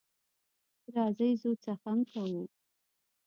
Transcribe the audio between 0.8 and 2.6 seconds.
راځئ ځو څخنک کوو.